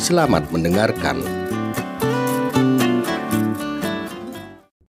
[0.00, 1.20] Selamat mendengarkan.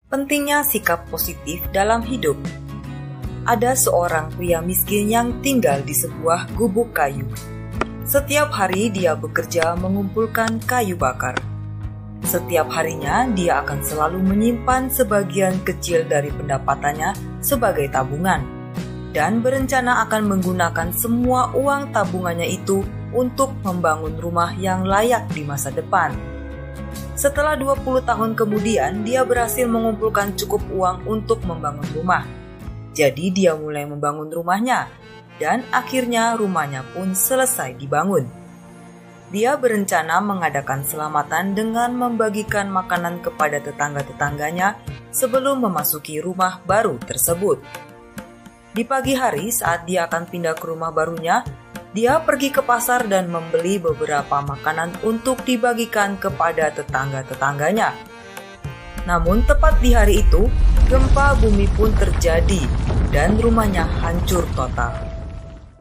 [0.06, 2.38] Pentingnya sikap positif dalam hidup.
[3.50, 7.26] Ada seorang pria miskin yang tinggal di sebuah gubuk kayu.
[8.06, 11.34] Setiap hari dia bekerja mengumpulkan kayu bakar.
[12.22, 18.38] Setiap harinya dia akan selalu menyimpan sebagian kecil dari pendapatannya sebagai tabungan
[19.10, 25.74] dan berencana akan menggunakan semua uang tabungannya itu untuk membangun rumah yang layak di masa
[25.74, 26.14] depan.
[27.18, 32.39] Setelah 20 tahun kemudian, dia berhasil mengumpulkan cukup uang untuk membangun rumah.
[32.90, 34.90] Jadi dia mulai membangun rumahnya,
[35.38, 38.28] dan akhirnya rumahnya pun selesai dibangun.
[39.30, 44.74] Dia berencana mengadakan selamatan dengan membagikan makanan kepada tetangga-tetangganya
[45.14, 47.62] sebelum memasuki rumah baru tersebut.
[48.74, 51.46] Di pagi hari saat dia akan pindah ke rumah barunya,
[51.94, 57.94] dia pergi ke pasar dan membeli beberapa makanan untuk dibagikan kepada tetangga-tetangganya.
[59.06, 60.46] Namun tepat di hari itu,
[60.90, 62.79] gempa bumi pun terjadi
[63.10, 64.94] dan rumahnya hancur total.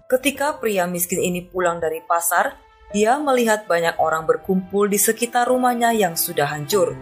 [0.09, 2.57] Ketika pria miskin ini pulang dari pasar,
[2.89, 6.97] dia melihat banyak orang berkumpul di sekitar rumahnya yang sudah hancur.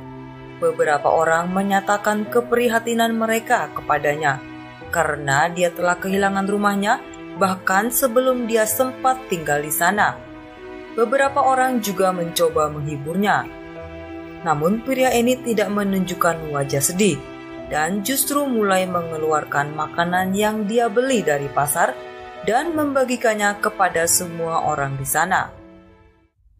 [0.60, 4.44] Beberapa orang menyatakan keprihatinan mereka kepadanya
[4.92, 7.00] karena dia telah kehilangan rumahnya
[7.40, 10.20] bahkan sebelum dia sempat tinggal di sana.
[11.00, 13.48] Beberapa orang juga mencoba menghiburnya.
[14.44, 17.37] Namun pria ini tidak menunjukkan wajah sedih
[17.68, 21.92] dan justru mulai mengeluarkan makanan yang dia beli dari pasar
[22.48, 25.52] dan membagikannya kepada semua orang di sana.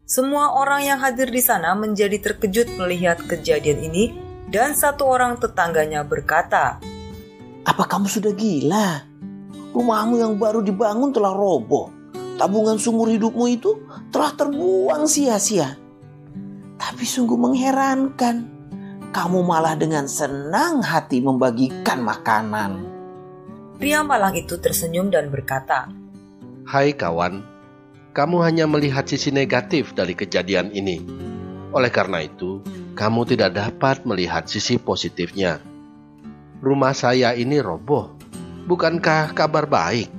[0.08, 4.16] Semua orang yang hadir di sana menjadi terkejut melihat kejadian ini
[4.48, 6.80] dan satu orang tetangganya berkata,
[7.64, 9.04] "Apa kamu sudah gila?
[9.76, 11.92] Rumahmu yang baru dibangun telah roboh.
[12.40, 15.76] Tabungan sumur hidupmu itu telah terbuang sia-sia.
[16.80, 18.57] Tapi sungguh mengherankan.
[19.08, 22.84] Kamu malah dengan senang hati membagikan makanan.
[23.80, 25.88] Pria malang itu tersenyum dan berkata,
[26.68, 27.40] Hai kawan,
[28.12, 31.00] kamu hanya melihat sisi negatif dari kejadian ini.
[31.72, 32.60] Oleh karena itu,
[32.98, 35.62] kamu tidak dapat melihat sisi positifnya.
[36.58, 38.18] Rumah saya ini roboh
[38.68, 40.12] Bukankah kabar baik?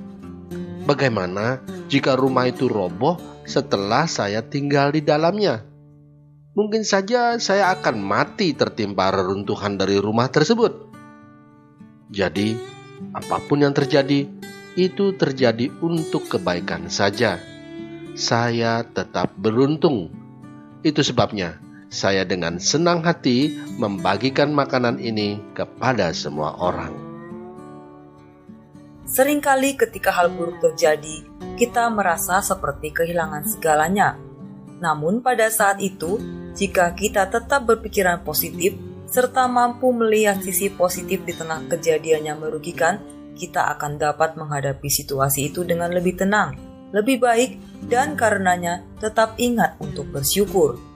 [0.82, 3.14] Bagaimana jika rumah itu roboh
[3.46, 5.69] setelah saya tinggal di dalamnya?
[6.50, 10.90] Mungkin saja saya akan mati tertimpa reruntuhan dari rumah tersebut.
[12.10, 12.58] Jadi,
[13.14, 14.26] apa pun yang terjadi,
[14.74, 17.38] itu terjadi untuk kebaikan saja.
[18.18, 20.10] Saya tetap beruntung.
[20.82, 26.90] Itu sebabnya saya dengan senang hati membagikan makanan ini kepada semua orang.
[29.06, 31.22] Seringkali ketika hal buruk terjadi,
[31.54, 34.18] kita merasa seperti kehilangan segalanya.
[34.78, 38.74] Namun pada saat itu, jika kita tetap berpikiran positif
[39.10, 43.02] serta mampu melihat sisi positif di tengah kejadian yang merugikan,
[43.34, 46.54] kita akan dapat menghadapi situasi itu dengan lebih tenang,
[46.94, 47.58] lebih baik,
[47.90, 50.89] dan karenanya tetap ingat untuk bersyukur.